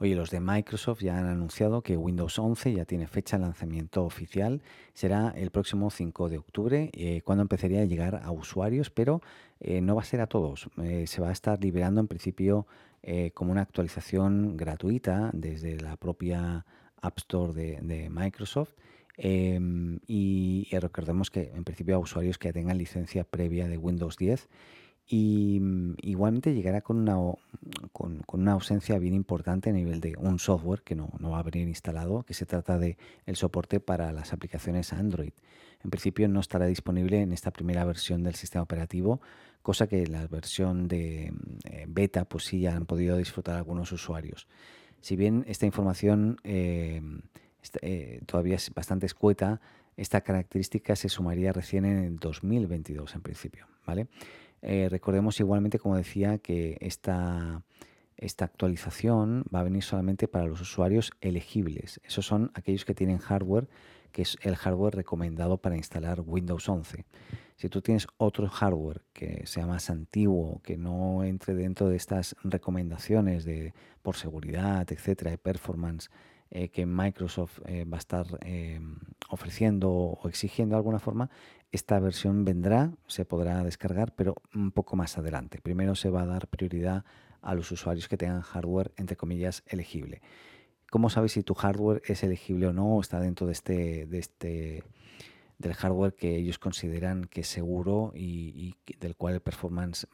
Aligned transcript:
Oye, 0.00 0.14
los 0.14 0.30
de 0.30 0.38
Microsoft 0.38 1.00
ya 1.00 1.18
han 1.18 1.26
anunciado 1.26 1.82
que 1.82 1.96
Windows 1.96 2.38
11 2.38 2.72
ya 2.72 2.84
tiene 2.84 3.08
fecha 3.08 3.36
de 3.36 3.42
lanzamiento 3.42 4.04
oficial. 4.04 4.62
Será 4.94 5.34
el 5.36 5.50
próximo 5.50 5.90
5 5.90 6.28
de 6.28 6.38
octubre, 6.38 6.90
eh, 6.92 7.22
cuando 7.24 7.42
empezaría 7.42 7.80
a 7.80 7.84
llegar 7.84 8.20
a 8.22 8.30
usuarios, 8.30 8.90
pero 8.90 9.22
eh, 9.58 9.80
no 9.80 9.96
va 9.96 10.02
a 10.02 10.04
ser 10.04 10.20
a 10.20 10.28
todos. 10.28 10.68
Eh, 10.80 11.08
se 11.08 11.20
va 11.20 11.30
a 11.30 11.32
estar 11.32 11.60
liberando 11.62 12.00
en 12.00 12.06
principio 12.06 12.66
como 13.32 13.52
una 13.52 13.62
actualización 13.62 14.56
gratuita 14.56 15.30
desde 15.32 15.80
la 15.80 15.96
propia 15.96 16.66
App 17.00 17.16
Store 17.18 17.54
de, 17.54 18.10
Microsoft. 18.10 18.74
Em, 19.16 20.00
y 20.06 20.68
recordemos 20.72 21.30
que 21.30 21.52
en 21.54 21.64
principio 21.64 21.94
a 21.94 21.98
usuarios 21.98 22.38
que 22.38 22.52
tengan 22.52 22.76
licencia 22.76 23.24
previa 23.24 23.66
de 23.66 23.78
Windows 23.78 24.16
10 24.18 24.48
y 25.08 25.58
mm, 25.60 25.94
igualmente 26.02 26.54
llegará 26.54 26.82
con 26.82 26.98
una, 26.98 28.52
ausencia 28.52 28.98
bien 28.98 29.14
importante 29.14 29.70
a 29.70 29.72
nivel 29.72 30.00
de 30.00 30.14
un 30.18 30.38
software 30.38 30.82
que 30.82 30.94
no, 30.94 31.10
va 31.22 31.38
a 31.38 31.42
venir 31.42 31.66
instalado, 31.66 32.22
que 32.24 32.34
se 32.34 32.44
trata 32.44 32.78
de 32.78 32.98
el 33.24 33.36
soporte 33.36 33.80
para 33.80 34.12
las 34.12 34.32
aplicaciones 34.32 34.92
Android. 34.92 35.32
En 35.82 35.90
principio 35.90 36.28
no 36.28 36.40
estará 36.40 36.66
disponible 36.66 37.22
en 37.22 37.32
esta 37.32 37.50
primera 37.50 37.84
versión 37.84 38.22
del 38.22 38.34
sistema 38.34 38.62
operativo, 38.62 39.20
cosa 39.62 39.86
que 39.86 40.06
la 40.06 40.26
versión 40.26 40.88
de 40.88 41.32
eh, 41.64 41.86
beta 41.88 42.24
pues 42.26 42.44
sí 42.44 42.66
han 42.66 42.84
podido 42.84 43.16
disfrutar 43.16 43.56
algunos 43.56 43.90
usuarios. 43.92 44.46
Si 45.00 45.16
bien 45.16 45.44
esta 45.48 45.64
información 45.66 46.38
eh, 46.44 47.00
eh, 47.80 48.20
todavía 48.26 48.56
es 48.56 48.72
bastante 48.74 49.06
escueta, 49.06 49.60
esta 49.96 50.20
característica 50.20 50.94
se 50.96 51.08
sumaría 51.08 51.52
recién 51.52 51.84
en 51.84 51.98
el 51.98 52.18
2022 52.18 53.14
en 53.14 53.20
principio, 53.20 53.66
¿vale? 53.86 54.06
Eh, 54.62 54.88
recordemos 54.90 55.38
igualmente, 55.40 55.78
como 55.78 55.96
decía, 55.96 56.38
que 56.38 56.76
esta, 56.80 57.62
esta 58.16 58.44
actualización 58.44 59.44
va 59.54 59.60
a 59.60 59.64
venir 59.64 59.82
solamente 59.82 60.28
para 60.28 60.46
los 60.46 60.60
usuarios 60.60 61.12
elegibles. 61.20 62.00
Esos 62.04 62.26
son 62.26 62.50
aquellos 62.54 62.84
que 62.84 62.94
tienen 62.94 63.18
hardware, 63.18 63.68
que 64.12 64.22
es 64.22 64.36
el 64.42 64.56
hardware 64.56 64.96
recomendado 64.96 65.58
para 65.58 65.76
instalar 65.76 66.22
Windows 66.24 66.68
11. 66.68 67.04
Si 67.56 67.68
tú 67.68 67.82
tienes 67.82 68.06
otro 68.16 68.48
hardware 68.48 69.02
que 69.12 69.46
sea 69.46 69.66
más 69.66 69.90
antiguo, 69.90 70.60
que 70.62 70.76
no 70.76 71.24
entre 71.24 71.54
dentro 71.54 71.88
de 71.88 71.96
estas 71.96 72.36
recomendaciones 72.42 73.44
de 73.44 73.74
por 74.02 74.16
seguridad, 74.16 74.90
etcétera, 74.90 75.32
de 75.32 75.38
performance, 75.38 76.08
eh, 76.50 76.70
que 76.70 76.86
Microsoft 76.86 77.60
eh, 77.66 77.84
va 77.84 77.96
a 77.96 78.00
estar 78.00 78.26
ofreciendo 79.28 79.90
o 79.90 80.28
exigiendo 80.28 80.74
de 80.74 80.78
alguna 80.78 80.98
forma, 80.98 81.30
esta 81.70 82.00
versión 82.00 82.44
vendrá, 82.44 82.92
se 83.06 83.24
podrá 83.24 83.62
descargar, 83.62 84.14
pero 84.14 84.34
un 84.54 84.72
poco 84.72 84.96
más 84.96 85.18
adelante. 85.18 85.60
Primero 85.62 85.94
se 85.94 86.10
va 86.10 86.22
a 86.22 86.26
dar 86.26 86.48
prioridad 86.48 87.04
a 87.42 87.54
los 87.54 87.70
usuarios 87.70 88.08
que 88.08 88.16
tengan 88.16 88.40
hardware, 88.40 88.92
entre 88.96 89.16
comillas, 89.16 89.62
elegible. 89.66 90.22
¿Cómo 90.90 91.10
sabes 91.10 91.32
si 91.32 91.42
tu 91.42 91.54
hardware 91.54 92.02
es 92.06 92.22
elegible 92.22 92.68
o 92.68 92.72
no? 92.72 92.96
O 92.96 93.00
está 93.00 93.20
dentro 93.20 93.46
de 93.46 93.52
este, 93.52 94.06
de 94.06 94.18
este, 94.18 94.82
del 95.58 95.74
hardware 95.74 96.14
que 96.14 96.36
ellos 96.36 96.58
consideran 96.58 97.24
que 97.24 97.42
es 97.42 97.48
seguro 97.48 98.12
y, 98.14 98.74
del 99.00 99.16
cual 99.16 99.34
el 99.34 99.40
performance 99.40 100.06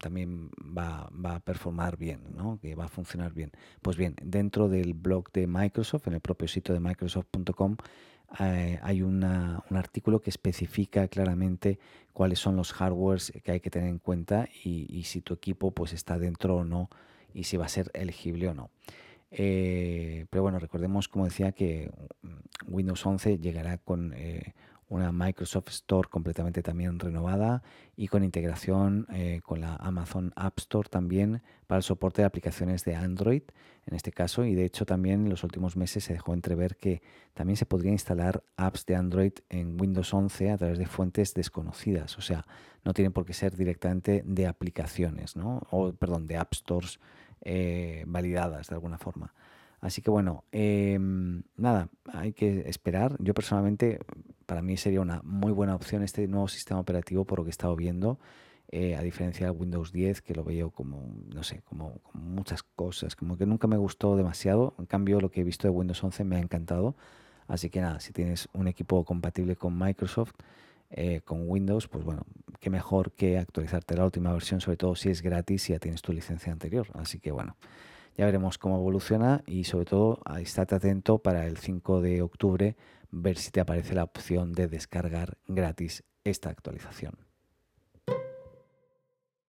también 0.00 0.50
va, 0.58 1.10
va, 1.12 1.36
a 1.36 1.40
performar 1.40 1.98
bien, 1.98 2.20
¿no? 2.34 2.58
que 2.60 2.74
va 2.74 2.86
a 2.86 2.88
funcionar 2.88 3.34
bien. 3.34 3.50
Pues 3.82 3.96
bien, 3.96 4.14
dentro 4.22 4.68
del 4.68 4.94
blog 4.94 5.30
de 5.32 5.46
Microsoft, 5.46 6.06
en 6.06 6.14
el 6.14 6.20
propio 6.20 6.48
sitio 6.48 6.72
de 6.74 6.80
microsoft.com, 6.80 7.76
eh, 8.40 8.78
hay 8.82 9.02
un 9.02 9.22
artículo 9.22 10.20
que 10.20 10.30
especifica 10.30 11.08
claramente 11.08 11.78
cuáles 12.12 12.38
son 12.38 12.56
los 12.56 12.72
hardwares 12.72 13.32
que 13.42 13.52
hay 13.52 13.60
que 13.60 13.70
tener 13.70 13.88
en 13.88 13.98
cuenta 13.98 14.48
y, 14.64 15.02
si 15.04 15.20
tu 15.20 15.34
equipo 15.34 15.72
pues 15.72 15.92
está 15.92 16.18
dentro 16.18 16.56
o 16.56 16.64
no 16.64 16.88
y 17.32 17.44
si 17.44 17.56
va 17.56 17.66
a 17.66 17.68
ser 17.68 17.90
elegible 17.94 18.48
o 18.48 18.54
no. 18.54 18.70
Eh, 19.30 20.26
pero 20.30 20.42
bueno, 20.42 20.60
recordemos, 20.60 21.08
como 21.08 21.24
decía, 21.24 21.52
que 21.52 21.90
mm, 22.22 22.72
Windows 22.72 23.04
11 23.04 23.38
llegará 23.38 23.78
con 23.78 24.12
eh, 24.14 24.54
una 24.94 25.10
Microsoft 25.10 25.68
Store 25.70 26.08
completamente 26.08 26.62
también 26.62 26.98
renovada 26.98 27.62
y 27.96 28.08
con 28.08 28.22
integración 28.22 29.06
eh, 29.12 29.40
con 29.42 29.60
la 29.60 29.74
Amazon 29.76 30.32
App 30.36 30.58
Store 30.58 30.88
también 30.88 31.42
para 31.66 31.78
el 31.78 31.82
soporte 31.82 32.22
de 32.22 32.26
aplicaciones 32.26 32.84
de 32.84 32.94
Android 32.94 33.42
en 33.86 33.94
este 33.94 34.12
caso 34.12 34.44
y 34.44 34.54
de 34.54 34.64
hecho 34.64 34.86
también 34.86 35.24
en 35.24 35.30
los 35.30 35.42
últimos 35.42 35.76
meses 35.76 36.04
se 36.04 36.12
dejó 36.12 36.32
entrever 36.32 36.76
que 36.76 37.02
también 37.34 37.56
se 37.56 37.66
podría 37.66 37.92
instalar 37.92 38.44
apps 38.56 38.86
de 38.86 38.94
Android 38.94 39.32
en 39.50 39.80
Windows 39.80 40.14
11 40.14 40.52
a 40.52 40.58
través 40.58 40.78
de 40.78 40.86
fuentes 40.86 41.34
desconocidas, 41.34 42.16
o 42.16 42.20
sea, 42.20 42.46
no 42.84 42.94
tienen 42.94 43.12
por 43.12 43.24
qué 43.24 43.32
ser 43.32 43.56
directamente 43.56 44.22
de 44.24 44.46
aplicaciones, 44.46 45.36
¿no? 45.36 45.62
O 45.70 45.92
perdón, 45.92 46.26
de 46.26 46.36
App 46.36 46.54
Stores 46.54 47.00
eh, 47.40 48.04
validadas 48.06 48.68
de 48.68 48.74
alguna 48.74 48.98
forma. 48.98 49.34
Así 49.84 50.00
que 50.00 50.10
bueno, 50.10 50.44
em, 50.50 51.42
nada, 51.58 51.90
hay 52.10 52.32
que 52.32 52.70
esperar. 52.70 53.16
Yo 53.18 53.34
personalmente, 53.34 54.00
para 54.54 54.62
mí 54.62 54.76
sería 54.76 55.00
una 55.00 55.20
muy 55.24 55.50
buena 55.50 55.74
opción 55.74 56.04
este 56.04 56.28
nuevo 56.28 56.46
sistema 56.46 56.78
operativo 56.78 57.24
por 57.24 57.40
lo 57.40 57.44
que 57.44 57.48
he 57.48 57.50
estado 57.50 57.74
viendo, 57.74 58.20
eh, 58.68 58.94
a 58.94 59.02
diferencia 59.02 59.48
del 59.48 59.56
Windows 59.58 59.90
10, 59.90 60.22
que 60.22 60.32
lo 60.32 60.44
veo 60.44 60.70
como, 60.70 61.12
no 61.34 61.42
sé, 61.42 61.62
como, 61.62 62.00
muchas 62.12 62.62
cosas, 62.62 63.16
como 63.16 63.36
que 63.36 63.46
nunca 63.46 63.66
me 63.66 63.76
gustó 63.76 64.16
demasiado. 64.16 64.76
En 64.78 64.86
cambio, 64.86 65.20
lo 65.20 65.28
que 65.28 65.40
he 65.40 65.44
visto 65.44 65.66
de 65.66 65.72
Windows 65.72 66.04
11 66.04 66.22
me 66.22 66.36
ha 66.36 66.38
encantado. 66.38 66.94
Así 67.48 67.68
que 67.68 67.80
nada, 67.80 67.98
si 67.98 68.12
tienes 68.12 68.48
un 68.52 68.68
equipo 68.68 69.04
compatible 69.04 69.56
con 69.56 69.76
Microsoft, 69.76 70.34
eh, 70.90 71.20
con 71.24 71.50
Windows, 71.50 71.88
pues 71.88 72.04
bueno, 72.04 72.22
qué 72.60 72.70
mejor 72.70 73.10
que 73.10 73.38
actualizarte 73.38 73.96
la 73.96 74.04
última 74.04 74.32
versión, 74.32 74.60
sobre 74.60 74.76
todo 74.76 74.94
si 74.94 75.10
es 75.10 75.20
gratis 75.20 75.68
y 75.68 75.72
ya 75.72 75.80
tienes 75.80 76.00
tu 76.00 76.12
licencia 76.12 76.52
anterior. 76.52 76.86
Así 76.94 77.18
que 77.18 77.32
bueno. 77.32 77.56
Ya 78.16 78.26
veremos 78.26 78.58
cómo 78.58 78.76
evoluciona 78.76 79.42
y 79.46 79.64
sobre 79.64 79.86
todo 79.86 80.20
estate 80.40 80.74
atento 80.76 81.18
para 81.18 81.46
el 81.46 81.56
5 81.56 82.00
de 82.00 82.22
octubre 82.22 82.76
ver 83.10 83.38
si 83.38 83.50
te 83.50 83.60
aparece 83.60 83.94
la 83.94 84.04
opción 84.04 84.52
de 84.52 84.68
descargar 84.68 85.38
gratis 85.46 86.04
esta 86.24 86.50
actualización. 86.50 87.33